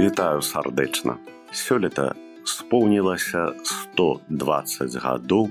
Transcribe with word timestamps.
Вітаю 0.00 0.40
сардэчна. 0.40 1.18
Сёлета 1.52 2.14
споўнілася 2.48 3.52
120 3.68 4.96
гадоў 4.96 5.50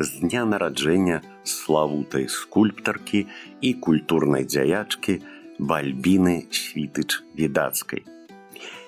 з 0.00 0.24
дня 0.24 0.46
нараджэння 0.48 1.18
славутай 1.44 2.24
скульптаркі 2.32 3.20
і 3.60 3.70
культурнай 3.86 4.48
дзяячкі 4.48 5.18
бальбіны 5.60 6.48
світыч 6.48 7.20
відацкай. 7.36 8.08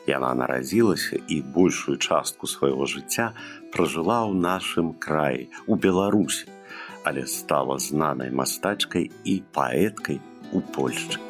Яна 0.09 0.33
нарадзілася 0.33 1.21
і 1.29 1.43
большую 1.45 2.01
частку 2.01 2.49
свайго 2.49 2.89
жыцця 2.89 3.37
пражыла 3.69 4.25
ў 4.25 4.33
нашым 4.33 4.97
краі 4.97 5.53
у 5.69 5.77
Беларусі, 5.77 6.49
але 7.05 7.29
стала 7.29 7.77
знанай 7.77 8.33
мастачкай 8.33 9.13
і 9.29 9.45
паэткай 9.53 10.25
у 10.57 10.65
Польшчы. 10.73 11.21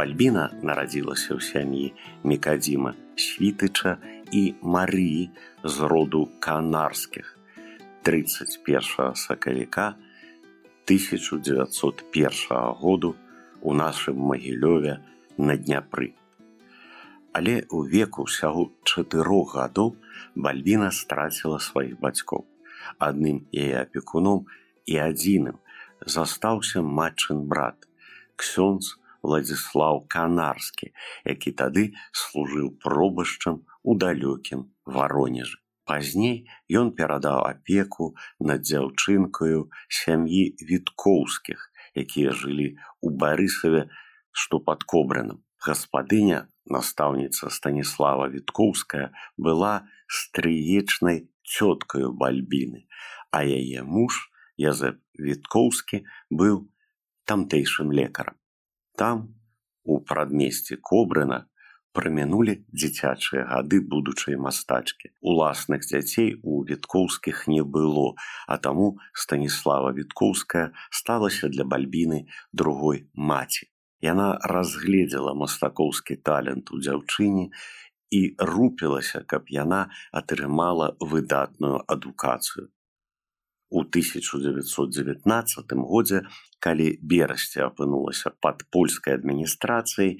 Бальбіна 0.00 0.48
нарадзілася 0.64 1.36
ў 1.36 1.44
сям'і 1.44 1.92
Мекадзіма 2.24 2.96
Світыча 3.20 3.90
і 4.32 4.56
Марыі 4.64 5.28
з 5.60 5.88
роду 5.92 6.20
канарскіх 6.40 7.26
31 8.08 9.12
сакавіка 9.22 10.00
1901 10.88 12.80
году 12.80 13.12
у 13.60 13.76
нашым 13.76 14.16
магілёве 14.30 15.04
на 15.36 15.60
дняпры. 15.60 16.16
Але 17.36 17.68
ў 17.68 17.84
веку 17.92 18.24
ўсяго 18.24 18.72
чатырох 18.88 19.52
гадоў 19.60 19.92
Бальбіна 20.32 20.88
страціла 20.96 21.60
сваіх 21.60 22.00
бацькоў. 22.00 22.48
Адным 22.96 23.44
яе 23.52 23.84
апекуном 23.84 24.48
і 24.88 24.96
адзіным 24.96 25.60
застаўся 26.08 26.80
матчын 26.80 27.44
брат, 27.52 27.76
ксёнз 28.40 28.96
Владзіслаў 29.22 30.04
Канарскі, 30.08 30.92
які 31.24 31.50
тады 31.62 31.84
служыў 32.12 32.70
пробашчам 32.84 33.64
у 33.82 33.96
далёкім 33.96 34.68
варонежы. 34.84 35.58
Пазней 35.90 36.46
ён 36.70 36.92
перадаў 36.98 37.42
апеку 37.50 38.14
над 38.38 38.62
дзяўчынкаю 38.62 39.66
сям'і 39.88 40.42
віткоўскіх, 40.70 41.58
якія 41.98 42.30
жылі 42.30 42.68
ў 43.02 43.08
барысаве, 43.22 43.88
што 44.30 44.60
пад 44.62 44.86
кобраным. 44.86 45.42
Гаспадыня, 45.60 46.46
настаўніца 46.64 47.50
Станіслава 47.50 48.28
Віткоўская 48.32 49.10
была 49.36 49.84
стрыечнай 50.06 51.26
цёткаю 51.44 52.12
бальбіны, 52.14 52.86
а 53.34 53.42
яе 53.44 53.82
муж 53.82 54.30
Язэп 54.56 55.02
Віткоўскі 55.18 56.04
быў 56.30 56.70
тамтэйшым 57.26 57.92
лекарам. 57.92 58.38
Там, 59.00 59.20
у 59.84 59.94
прадмесці 60.08 60.76
кобрына, 60.76 61.36
прамінулі 61.96 62.54
дзіцячыя 62.80 63.44
гады 63.50 63.78
будучай 63.92 64.36
мастачкі. 64.46 65.08
Уласных 65.24 65.86
дзяцей 65.88 66.34
у 66.42 66.60
віткоўскіх 66.70 67.46
не 67.48 67.62
было, 67.76 68.12
а 68.46 68.58
таму 68.66 68.88
Станіслава 69.22 69.94
Віткоўская 69.96 70.66
сталася 71.00 71.48
для 71.48 71.64
бальбіны 71.64 72.26
другой 72.52 73.08
маці. 73.14 73.70
Яна 74.04 74.28
разгледзела 74.52 75.32
мастакоўскі 75.44 76.18
талент 76.20 76.68
у 76.68 76.82
дзяўчыне 76.84 77.46
і 78.20 78.20
рупілася, 78.52 79.24
каб 79.24 79.48
яна 79.48 79.80
атрымала 80.12 80.92
выдатную 81.00 81.80
адукацыю 81.96 82.68
у 83.70 83.84
1919 83.86 85.74
годзе 85.90 86.22
калі 86.60 86.88
берасці 87.02 87.62
апынулася 87.66 88.34
пад 88.46 88.64
польскай 88.74 89.18
адміністрацыяй 89.20 90.16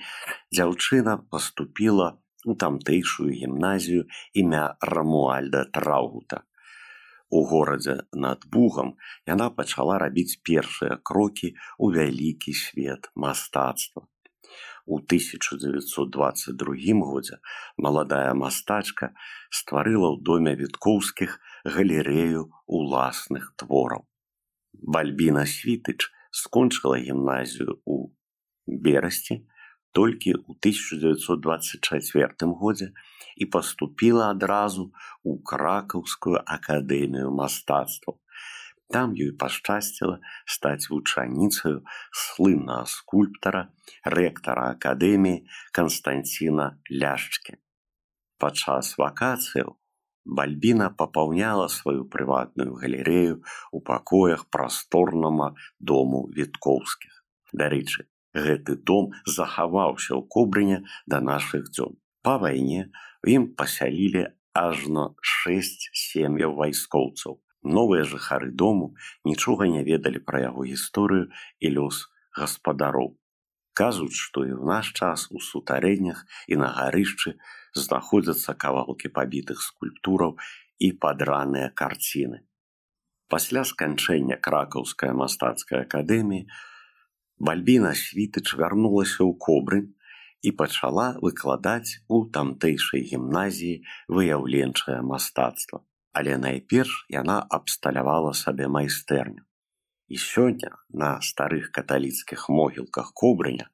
дзяўчына 0.54 1.16
паступіла 1.30 2.12
у 2.46 2.54
тамтэйшую 2.54 3.34
гімназію 3.34 4.06
імя 4.44 4.64
рамуальда 4.94 5.66
траугута 5.74 6.44
у 7.30 7.44
горадзе 7.46 7.96
над 8.12 8.46
бугам 8.54 8.94
яна 9.30 9.48
пачала 9.58 9.98
рабіць 10.02 10.38
першыя 10.48 10.98
крокі 11.10 11.52
ў 11.78 11.86
вялікі 11.96 12.54
свет 12.60 13.10
мастацтва. 13.14 14.02
У 14.86 14.98
1922 14.98 16.98
годзе 17.06 17.38
маладая 17.78 18.34
мастачка 18.34 19.14
стварыла 19.60 20.10
ў 20.10 20.16
доме 20.26 20.56
віткоўскіх 20.58 21.38
галерэю 21.64 22.50
уласных 22.66 23.52
твораў. 23.56 24.06
Бальбіна 24.72 25.44
Світыч 25.46 26.08
скончыла 26.30 26.96
гімназію 26.98 27.80
ў 27.84 28.10
берасці 28.66 29.42
толькі 29.92 30.32
ў 30.38 30.54
1924 30.62 32.54
годзе 32.62 32.92
і 33.36 33.44
паступіла 33.50 34.30
адразу 34.30 34.90
ў 35.26 35.42
кракаўскую 35.42 36.38
акадэмію 36.46 37.34
мастацтваў. 37.34 38.20
Там 38.90 39.14
ёй 39.14 39.30
пашчасціла 39.38 40.18
стаць 40.46 40.90
вучаніцаю 40.90 41.82
слыннага 42.10 42.86
скульптара, 42.90 43.70
рэктара 44.02 44.70
акадэміі 44.74 45.46
Канстанціна 45.70 46.66
Ляшчкі. 46.90 47.58
Падчас 48.42 48.96
вакацыяў 48.98 49.79
Бальбіна 50.24 50.90
папаўняла 50.90 51.68
сваю 51.72 52.04
прыватную 52.04 52.76
галерэю 52.80 53.40
ў 53.40 53.78
пакоях 53.84 54.46
прасторнама 54.52 55.54
дому 55.78 56.28
віткоўскіх. 56.36 57.14
Дарэчы, 57.52 58.06
гэты 58.34 58.76
дом 58.76 59.10
захаваўся 59.24 60.14
ў 60.14 60.22
кобрыне 60.28 60.84
да 61.06 61.20
нашых 61.20 61.70
дзён. 61.72 61.96
Па 62.22 62.36
вайне 62.38 62.92
ім 63.26 63.48
пасялілі 63.56 64.28
ажно 64.52 65.14
шэсць 65.20 65.88
сем'яў 65.94 66.54
вайскоўцаў. 66.60 67.40
Новыя 67.62 68.04
жыхары 68.04 68.50
дому 68.50 68.94
нічога 69.24 69.68
не 69.72 69.82
ведалі 69.84 70.20
пра 70.24 70.44
яго 70.48 70.64
гісторыю 70.68 71.28
і 71.60 71.72
лёс 71.76 72.08
гаспадароў. 72.36 73.16
Кажуць, 73.72 74.16
што 74.16 74.44
і 74.44 74.52
ў 74.56 74.64
наш 74.68 74.92
час 74.92 75.28
у 75.30 75.40
сутарэннях 75.40 76.24
і 76.48 76.60
на 76.60 76.68
гарышчы 76.76 77.36
знаходзяцца 77.74 78.54
кавалкі 78.54 79.10
пабітых 79.16 79.62
скульптураў 79.62 80.36
і 80.78 80.88
падраныя 81.04 81.70
карціны. 81.82 82.42
Пасля 83.30 83.62
сканчэння 83.64 84.40
кракаўская 84.42 85.12
мастацкая 85.14 85.82
акадэміі 85.86 86.46
бальбіна 87.38 87.92
світыч 87.94 88.46
вярнулася 88.62 89.22
ў 89.22 89.32
кобры 89.46 89.80
і 90.42 90.50
пачала 90.62 91.08
выкладаць 91.22 92.00
у 92.08 92.24
тамтэйшай 92.38 93.06
гімназіі 93.12 93.84
выяўленчае 94.08 94.98
мастацтва, 95.12 95.84
але 96.12 96.40
найперш 96.46 97.04
яна 97.12 97.38
абсталявала 97.60 98.32
сабе 98.32 98.66
майстэрню 98.66 99.49
І 100.10 100.18
сёння 100.18 100.70
на 100.90 101.08
старых 101.22 101.70
каталіцкіх 101.70 102.48
могілках 102.50 103.12
кобрыня 103.20 103.66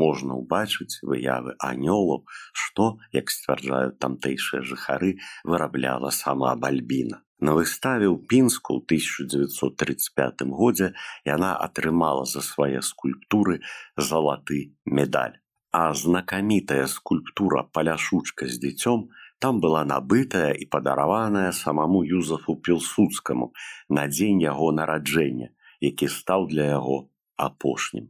можна 0.00 0.36
ўбачыць 0.36 1.00
выявы 1.00 1.54
анёлаў, 1.68 2.28
што, 2.52 2.88
як 3.16 3.32
сцвярджаюць 3.32 3.96
тамтэйшыя 4.04 4.60
жыхары, 4.72 5.16
вырабляла 5.48 6.12
сама 6.12 6.52
бальбіна. 6.66 7.24
На 7.40 7.56
выставе 7.56 8.04
ў 8.04 8.20
пінску 8.28 8.76
ў 8.76 8.84
1935 8.84 10.44
годзе 10.60 10.92
яна 11.24 11.56
атрымала 11.56 12.28
за 12.28 12.44
свае 12.44 12.84
скульптуры 12.84 13.60
залаты 13.96 14.76
медаль. 14.84 15.40
А 15.72 15.96
знакамітая 15.96 16.84
скульптура 16.84 17.64
паляшучка 17.64 18.44
з 18.44 18.60
дзіцём 18.60 19.08
там 19.40 19.60
была 19.64 19.88
набытая 19.88 20.52
і 20.52 20.68
падараваная 20.68 21.52
самаму 21.56 22.04
юзафу 22.04 22.60
пілсудскаму 22.60 23.54
на 23.88 24.04
дзень 24.12 24.42
яго 24.44 24.74
нараджэння 24.80 25.54
які 25.80 26.08
стаў 26.08 26.46
для 26.52 26.64
яго 26.74 27.08
апошнім. 27.36 28.08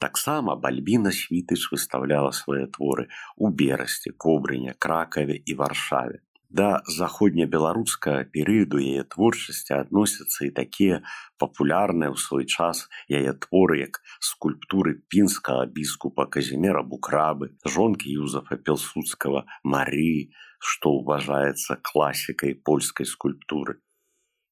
Таксама 0.00 0.56
бальбіна 0.56 1.10
світыч 1.12 1.68
выставляла 1.72 2.32
свае 2.32 2.64
творы 2.76 3.04
ў 3.36 3.52
берасці, 3.52 4.16
кобрыня, 4.16 4.72
кракаве 4.78 5.36
і 5.44 5.56
варшаве. 5.60 6.20
Да 6.50 6.68
заходнебеларускага 6.94 8.22
перыяду 8.36 8.80
яе 8.82 9.04
творчасці 9.14 9.76
адносяцца 9.76 10.48
і 10.48 10.50
такія 10.56 10.96
папулярныя 11.42 12.10
ў 12.10 12.18
свой 12.22 12.48
час 12.48 12.88
яе 13.20 13.36
творы 13.44 13.76
як 13.82 14.00
скульптуры 14.30 14.96
пінскага 15.12 15.68
біскупа 15.76 16.26
казімера 16.38 16.82
букрабы, 16.82 17.52
жонкі 17.76 18.16
юзафа 18.24 18.56
пелсудскага 18.56 19.44
Марыі, 19.62 20.32
што 20.58 20.96
ўважаецца 20.96 21.78
класікай 21.92 22.56
польскай 22.66 23.06
скульптуры 23.06 23.78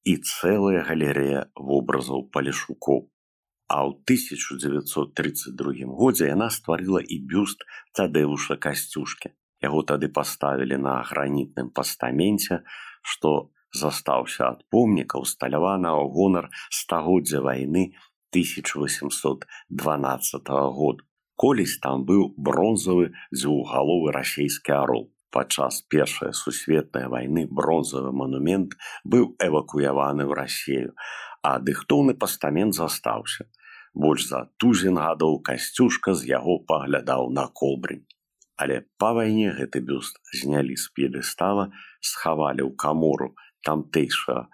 і 0.03 0.13
цэлая 0.17 0.83
галерэя 0.87 1.41
вобразаў 1.55 2.29
палешукоў. 2.33 3.09
А 3.69 3.85
ў 3.85 3.91
1932 4.07 5.85
годзе 5.99 6.29
яна 6.31 6.49
стварыла 6.49 7.01
і 7.03 7.17
бюст 7.31 7.65
тадэуша 7.97 8.57
касцюшкі. 8.57 9.29
Яго 9.61 9.83
тады 9.83 10.07
паставілі 10.07 10.77
на 10.79 11.03
гранітным 11.03 11.69
пастаменце, 11.69 12.63
што 13.01 13.51
застаўся 13.75 14.43
ад 14.49 14.63
помніка 14.71 15.19
усталявана 15.19 15.93
ў 15.93 16.09
гонар 16.15 16.49
стагоддзя 16.69 17.39
вайны 17.45 17.93
1812 18.33 19.45
году. 20.79 21.03
колись 21.39 21.79
там 21.79 22.03
быў 22.03 22.23
бронзавы 22.35 23.05
дзвюгаловы 23.31 24.11
расійскі 24.11 24.75
арол 24.75 25.05
падчас 25.35 25.81
першай 25.93 26.33
сусветнай 26.33 27.07
вайны 27.13 27.45
бронзавы 27.59 28.11
манумент 28.21 28.75
быў 29.15 29.33
эвакуяваны 29.47 30.25
ў 30.25 30.33
рассею 30.41 30.93
а 31.49 31.57
дыхтоўны 31.69 32.15
пастамент 32.23 32.77
застаўся 32.77 33.47
больш 34.05 34.27
за 34.29 34.41
тузін 34.63 35.01
гадоў 35.03 35.39
касцюшка 35.49 36.15
з 36.21 36.31
яго 36.31 36.57
паглядаў 36.71 37.29
на 37.39 37.47
колбрень 37.61 38.05
але 38.63 38.81
па 39.01 39.13
вайне 39.17 39.51
гэты 39.59 39.81
бюст 39.91 40.19
знялі 40.41 40.75
з 40.75 40.91
п'едэстала 40.95 41.69
схавалі 42.11 42.65
ў 42.67 42.71
камору 42.85 43.31
тамтэйшага 43.67 44.47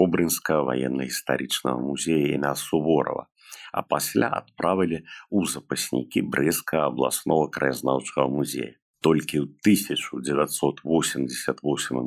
кобрынскага 0.00 0.66
ваенна-гістарычнага 0.70 1.82
музея 1.82 2.30
імя 2.36 2.54
суворова 2.54 3.26
а 3.72 3.82
пасля 3.82 4.28
адправілі 4.40 5.00
ў 5.02 5.50
запаснікі 5.54 6.22
брэскага 6.34 6.90
абласнога 6.90 7.50
краязнаўчага 7.56 8.26
музея. 8.36 8.74
Толькі 9.00 9.40
ў 9.40 9.48
1988 9.64 11.56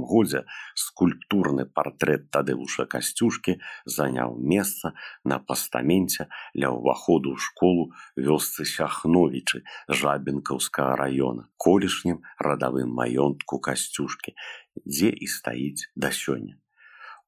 годзе 0.05 0.45
скульптурны 0.77 1.65
партрэт 1.65 2.29
Тадеуша 2.29 2.85
касцюшкі 2.85 3.57
заняў 3.89 4.37
месца 4.37 4.93
на 5.25 5.41
пастаменце 5.41 6.29
ля 6.53 6.69
ўваходу 6.69 7.33
ў 7.33 7.41
школу 7.41 7.97
вёсцы 8.13 8.61
Сяхновічы 8.69 9.65
жабенкаўскага 9.89 10.93
раёна, 11.01 11.49
колішнім 11.57 12.21
радавым 12.37 12.93
маёнтку 12.93 13.57
касцюшкі, 13.57 14.37
дзе 14.85 15.09
і 15.09 15.25
стаіць 15.25 15.89
да 15.95 16.13
сёння 16.13 16.61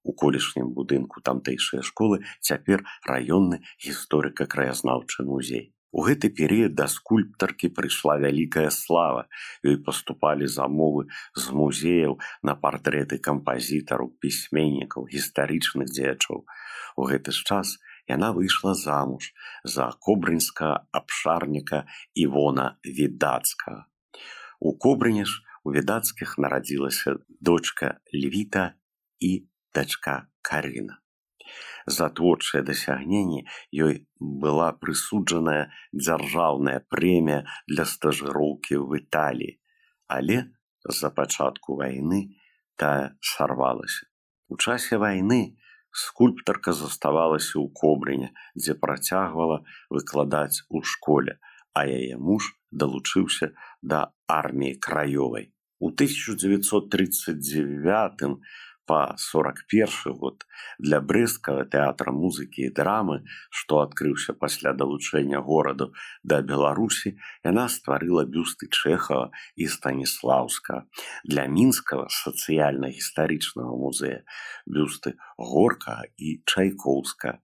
у 0.05 0.13
колішнім 0.13 0.77
будынку 0.77 1.25
тамтэйшай 1.25 1.81
школы 1.81 2.21
цяпер 2.39 2.85
раённы 3.09 3.65
гісторыка-краязнаўчы 3.81 5.25
музей. 5.25 5.74
У 5.95 6.03
гэты 6.03 6.27
перыяд 6.37 6.73
да 6.75 6.85
скульптаркі 6.91 7.69
прыйшла 7.75 8.17
вялікая 8.19 8.67
слава. 8.77 9.21
Ёй 9.63 9.77
паступалі 9.79 10.49
замовы 10.51 11.07
з 11.39 11.55
музеяў 11.55 12.17
на 12.43 12.55
партрэты 12.65 13.19
кампазітараў 13.27 14.11
пісьменнікаў 14.19 15.07
гістарычных 15.13 15.87
дзеячоў. 15.95 16.43
У 16.99 17.07
гэты 17.11 17.31
ж 17.31 17.47
час 17.47 17.71
яна 18.11 18.33
выйшла 18.35 18.75
замуж 18.75 19.31
за 19.63 19.87
кобрынскага 20.07 20.83
абшарніка 20.91 21.85
івона 22.11 22.67
відацкага. 22.83 23.87
У 24.59 24.75
кобрыне 24.75 25.23
ж 25.23 25.47
у 25.63 25.71
відацкіх 25.71 26.35
нарадзілася 26.37 27.15
дочка 27.39 27.95
львіта 28.11 28.75
і 29.19 29.47
дачка 29.71 30.27
Карына. 30.43 31.04
За 31.85 32.09
творчае 32.09 32.61
дасягненне 32.67 33.45
ёй 33.73 34.05
была 34.19 34.71
прысуджаная 34.73 35.71
дзяржаўная 35.93 36.79
прэмія 36.93 37.45
для 37.67 37.85
стажыроўкі 37.85 38.75
ў 38.81 39.03
Італіі, 39.03 39.59
але 40.07 40.37
з-за 40.85 41.09
пачатку 41.09 41.77
вайны 41.81 42.37
тая 42.75 43.17
сарвалася. 43.21 44.05
У 44.49 44.57
часе 44.57 44.97
вайны 45.01 45.57
скульптарка 45.95 46.73
заставалася 46.73 47.57
ў 47.57 47.69
кобрыне, 47.81 48.29
дзе 48.55 48.75
працягвала 48.75 49.63
выкладаць 49.89 50.61
у 50.69 50.83
школе, 50.83 51.39
а 51.73 51.87
яе 51.87 52.17
муж 52.17 52.53
далучыўся 52.71 53.51
да 53.81 54.11
арміі 54.27 54.75
краёвай. 54.87 55.51
У 55.79 55.91
1939 55.91 58.39
па 58.91 59.15
41 59.17 60.15
год 60.21 60.45
для 60.79 60.99
брэскага 61.11 61.65
тэатра 61.75 62.13
музыкі 62.15 62.65
і 62.67 62.73
драмы 62.79 63.17
што 63.49 63.81
адкрыўся 63.85 64.35
пасля 64.43 64.73
далучэння 64.81 65.41
гораду 65.49 65.91
да 66.23 66.41
беларусі 66.53 67.15
яна 67.49 67.67
стварыла 67.75 68.25
бюсты 68.25 68.69
чэхава 68.69 69.31
і 69.55 69.67
станіслаўска. 69.77 70.83
Для 71.23 71.47
мінскага 71.47 72.07
сацыяльна-гістарычнага 72.09 73.73
музея 73.85 74.21
бюсты 74.65 75.15
горка 75.37 76.01
і 76.17 76.41
чайкоўска 76.45 77.39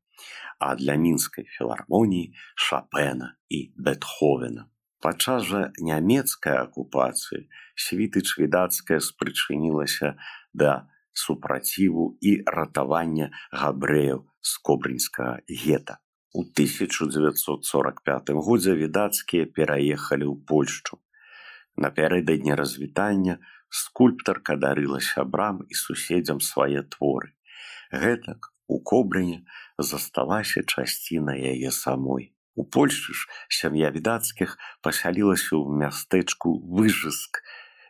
а 0.60 0.76
для 0.78 0.94
мінскай 0.96 1.46
філармоніі 1.58 2.34
шапена 2.56 3.34
і 3.50 3.74
бетховена 3.76 4.70
падчас 5.02 5.50
жа 5.50 5.62
нямецкай 5.82 6.62
акупацыі 6.62 7.48
світыч 7.86 8.38
відацкая 8.38 9.02
спрычынілася 9.02 10.14
да 10.54 10.74
супраціву 11.14 12.18
і 12.22 12.44
ратавання 12.46 13.32
габрэяў 13.52 14.26
з 14.42 14.58
кобрынскага 14.58 15.40
гета. 15.48 15.98
У 16.34 16.42
1945 16.42 18.30
годзе 18.30 18.76
відацкія 18.76 19.46
пераехалі 19.46 20.26
ў 20.32 20.36
Польшчу. 20.48 21.00
Напярэдадні 21.76 22.56
развітання 22.56 23.38
скульптарка 23.70 24.56
дарыла 24.56 25.00
сябрам 25.04 25.64
і 25.68 25.74
суседзям 25.76 26.40
свае 26.40 26.84
творы. 26.96 27.36
Гэтак 27.92 28.52
у 28.68 28.80
кобрыне 28.80 29.44
засталася 29.78 30.64
часціна 30.64 31.36
яе 31.36 31.72
самой. 31.72 32.32
У 32.56 32.64
Польшчы 32.64 33.12
ж 33.16 33.28
сям'я 33.48 33.92
відацкіх 33.92 34.56
пасялілася 34.84 35.60
ў 35.60 35.84
мястэчку 35.84 36.56
выжыск, 36.64 37.44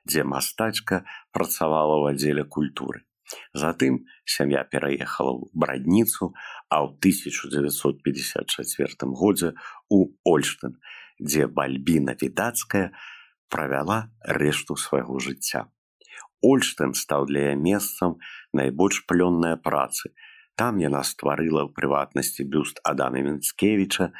дзе 0.06 0.26
мастачка 0.26 1.06
працавала 1.30 1.98
ў 2.02 2.18
аддзеле 2.18 2.46
культуры. 2.46 3.06
Затым 3.54 4.06
сям'я 4.25 4.63
пераехала 4.63 5.38
ў 5.38 5.50
брадніцу, 5.54 6.33
а 6.69 6.83
ў 6.83 6.98
1954 7.00 9.12
годзе 9.12 9.54
у 9.89 10.13
Ольштын, 10.24 10.78
дзе 11.19 11.48
бальбіна 11.48 12.16
відацкая 12.18 12.92
правяла 13.51 14.10
рэшту 14.24 14.80
свайго 14.80 15.19
жыцця. 15.19 15.68
Ольштын 16.42 16.95
стаў 16.98 17.30
для 17.30 17.54
яе 17.54 17.57
месцам 17.57 18.18
найбольш 18.54 19.06
плённыя 19.06 19.60
працы. 19.62 20.10
Там 20.57 20.81
яна 20.81 21.04
стварыла 21.06 21.68
ў 21.68 21.69
прыватнасці 21.75 22.48
бюст 22.50 22.81
Адама 22.84 23.22
Мінскевіча, 23.22 24.12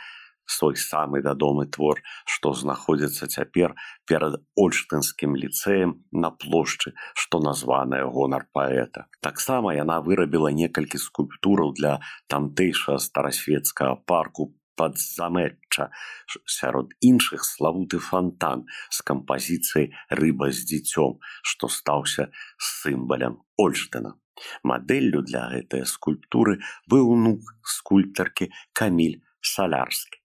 свой 0.46 0.76
самы 0.76 1.22
вядомы 1.22 1.66
твор, 1.68 2.02
што 2.26 2.54
знаходзіцца 2.54 3.28
цяпер 3.28 3.76
перад 4.06 4.40
ольштынскім 4.56 5.36
ліцэем 5.36 5.98
на 6.12 6.32
плошчы, 6.32 6.94
што 7.16 7.40
названая 7.40 8.06
гонар 8.06 8.48
паэта. 8.54 9.08
Таксама 9.22 9.76
яна 9.76 10.02
вырабіла 10.02 10.52
некалькі 10.52 10.98
скульптураў 10.98 11.74
для 11.78 12.00
тамтэйшага 12.28 13.00
старасветскага 13.00 14.02
парку 14.06 14.52
пад 14.76 14.98
замэтча 14.98 15.90
сярод 16.48 16.94
іншых 17.02 17.44
славуты 17.46 18.00
фонтан 18.00 18.66
з 18.90 19.04
кампазіцыяй 19.10 19.92
рыба 20.22 20.50
з 20.52 20.66
дзіцём, 20.72 21.20
што 21.44 21.68
стаўся 21.68 22.32
сімбалем 22.58 23.38
Ольштына. 23.58 24.16
Мадэллю 24.64 25.22
для 25.28 25.44
гэтай 25.52 25.86
скульптуры 25.86 26.58
быў 26.90 27.14
унук 27.18 27.54
скульптаркі 27.76 28.50
каміль 28.74 29.22
салярскі 29.54 30.21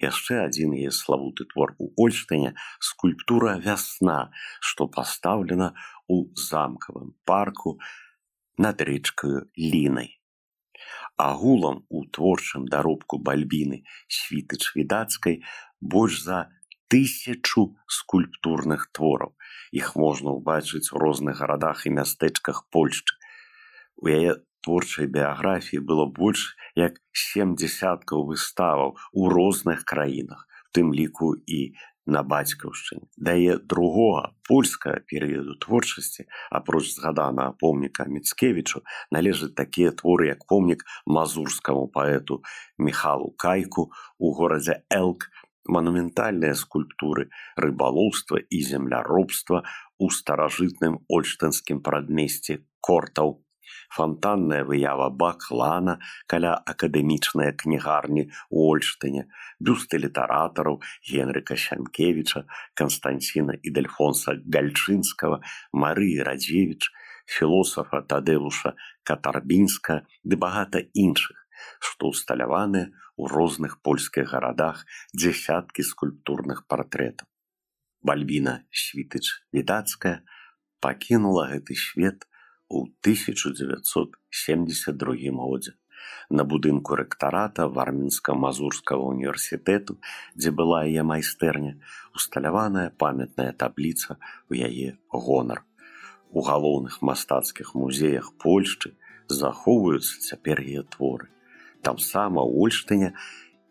яшчэ 0.00 0.44
адзін 0.48 0.76
яе 0.80 0.92
славуты 0.96 1.46
твор 1.52 1.74
у 1.78 1.90
ольштыне 2.04 2.54
скульптура 2.90 3.56
вясна 3.66 4.30
што 4.60 4.88
пастаўлена 4.88 5.72
ў 6.08 6.32
замкавым 6.34 7.12
парку 7.24 7.76
над 8.58 8.80
рэчкаю 8.84 9.48
лінай. 9.56 10.16
Агулам 11.16 11.84
у 11.88 12.04
творчым 12.16 12.64
даробку 12.68 13.20
бальбіны 13.20 13.84
світыч 14.08 14.72
відацкай 14.76 15.42
больш 15.80 16.22
за 16.24 16.48
тысячу 16.90 17.76
скульптурных 17.86 18.88
твораў. 18.96 19.36
Іх 19.70 19.94
можна 19.96 20.34
ўбачыць 20.34 20.90
у 20.90 20.98
розных 20.98 21.38
гарадах 21.44 21.86
і 21.86 21.94
мястэчках 22.00 22.66
польшчы. 22.74 23.14
У 24.00 24.10
яе 24.10 24.40
творчай 24.66 25.06
біяграфіі 25.06 25.80
было 25.80 26.06
больш 26.06 26.56
як 26.76 27.00
сем 27.12 27.54
десяткаў 27.54 28.26
выставаў 28.32 28.96
у 29.12 29.28
розных 29.32 29.84
краінах 29.84 30.46
тым 30.72 30.92
ліку 30.94 31.34
і 31.46 31.74
на 32.06 32.22
бацькаўшчыне. 32.26 33.06
Дае 33.16 33.58
другога 33.72 34.32
польскага 34.48 35.00
перыяду 35.06 35.54
творчасці 35.62 36.26
апроч 36.50 36.90
згаданага 36.94 37.54
помніка 37.60 38.06
міцкевічу 38.10 38.82
належаць 39.14 39.54
такія 39.54 39.92
творы 39.94 40.30
як 40.32 40.46
помнік 40.50 40.82
мазурскаму 41.06 41.86
паэту 41.94 42.40
михалу 42.78 43.30
кайку 43.36 43.90
у 44.18 44.32
горадзе 44.34 44.82
элк 44.90 45.28
манументальныя 45.68 46.56
скульптуры 46.58 47.28
рыбалоўства 47.56 48.40
і 48.40 48.62
земляробства 48.64 49.62
у 49.98 50.10
старажытным 50.10 50.98
ольштанскім 51.06 51.84
прадмесці 51.84 52.58
кортаў 52.80 53.38
фонтанная 53.96 54.62
выява 54.68 55.08
баклана 55.22 55.98
каля 56.26 56.54
акадэмічнай 56.72 57.52
кнігарні 57.62 58.28
у 58.50 58.68
ольштыне 58.70 59.26
бюсты 59.58 60.00
літаратараў 60.04 60.80
генрыка 61.10 61.58
сянкевіча 61.66 62.46
константина 62.74 63.58
і 63.62 63.74
дельфонса 63.76 64.38
гальчынскага 64.56 65.42
марыі 65.84 66.24
радзевич 66.30 66.90
філосафа 67.26 68.02
тадэуша 68.14 68.74
катарбінска 69.04 70.02
ды 70.24 70.40
багата 70.46 70.82
іншых 70.94 71.36
што 71.78 72.10
ўсталяваныя 72.12 72.90
у 73.20 73.28
розных 73.28 73.80
польскіх 73.84 74.32
гарадах 74.32 74.84
дзясяткі 75.12 75.84
скульптурных 75.84 76.64
партрэтаў. 76.66 77.28
Бальбіна 78.00 78.64
Світыч 78.72 79.44
Відацкая 79.52 80.24
пакінула 80.80 81.44
гэты 81.52 81.76
свет 81.76 82.24
у 82.70 82.86
1972 83.02 85.34
годзе. 85.34 85.74
На 86.30 86.44
будынку 86.44 86.96
рэктарата 86.96 87.68
вармінска-мазурскага 87.68 89.02
універсітэту, 89.12 89.98
дзе 90.38 90.50
была 90.54 90.84
яе 90.86 91.02
майстэрня, 91.02 91.82
усталяваная 92.14 92.90
памятная 92.96 93.52
табліца 93.52 94.16
ў 94.48 94.56
яе 94.70 94.98
гонар. 95.10 95.64
У 96.30 96.40
галоўных 96.46 97.02
мастацкіх 97.02 97.74
музеях 97.74 98.30
Польшчы 98.38 98.94
захоўваюцца 99.26 100.22
цяпер 100.30 100.62
яе 100.62 100.86
творы. 100.86 101.26
Там 101.82 101.98
сама 101.98 102.46
ў 102.46 102.54
Ольштыне 102.62 103.18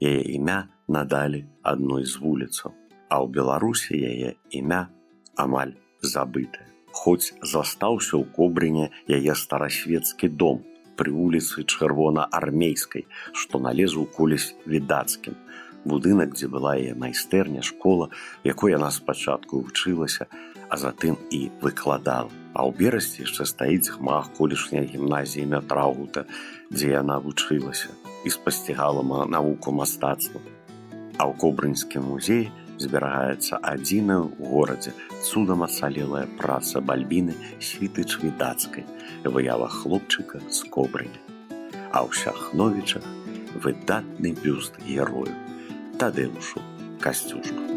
яе 0.03 0.27
імя 0.36 0.68
надалі 0.91 1.48
адной 1.63 2.03
з 2.03 2.20
вуліцаў, 2.20 2.75
а 3.08 3.24
ў 3.24 3.32
Беларусі 3.32 3.96
яе 3.96 4.36
імя 4.51 4.91
амаль 5.39 5.79
забытае. 6.03 6.69
Хоць 6.91 7.34
застаўся 7.41 8.17
ў 8.17 8.25
кобрыне 8.36 8.89
яе 9.08 9.36
старасвецкі 9.36 10.29
дом 10.29 10.65
пры 11.00 11.13
вуліцы 11.15 11.63
чырвонаармейскай, 11.63 13.08
што 13.31 13.60
налезу 13.63 14.03
колісь 14.17 14.51
відацкім. 14.67 15.38
Будынак, 15.88 16.36
дзе 16.36 16.51
была 16.51 16.75
яе 16.75 16.91
майстэрня 16.91 17.63
школа, 17.63 18.10
якой 18.43 18.75
яна 18.75 18.91
спачатку 18.91 19.63
вучылася, 19.63 20.27
а 20.67 20.75
затым 20.75 21.15
і 21.31 21.48
выкладала. 21.63 22.27
А 22.51 22.67
ў 22.67 22.75
берасці 22.75 23.24
яшчэ 23.24 23.48
стаіць 23.48 23.96
гмах 23.96 24.34
колішняй 24.36 24.91
гімназіі 24.91 25.48
мятраута, 25.48 26.27
дзе 26.67 27.00
яна 27.00 27.24
вучылася 27.24 27.96
і 28.27 28.29
спасцігала 28.36 29.25
навуку 29.25 29.72
мастацтва. 29.72 30.43
А 31.15 31.31
ў 31.31 31.34
кобрынскім 31.39 32.12
музеі 32.12 32.51
зберагаецца 32.79 33.59
адзіная 33.71 34.19
ў 34.24 34.51
горадзе 34.51 34.93
цудам 35.27 35.63
ацалелая 35.67 36.25
праца 36.39 36.81
бальбіны 36.81 37.36
світыч 37.69 38.19
відацкай, 38.24 38.88
выява 39.24 39.67
хлопчыка 39.67 40.41
з 40.48 40.63
кобрыня. 40.74 41.19
А 41.91 42.05
ў 42.05 42.09
сяхновічах 42.15 43.03
выдатны 43.65 44.36
бюст 44.43 44.79
герою, 44.86 45.33
тады 46.00 46.29
ўшу 46.31 46.63
касцюшку. 47.03 47.69